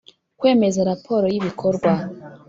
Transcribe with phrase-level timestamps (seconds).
[0.39, 1.91] Kwemeza raporo y’ibikorwa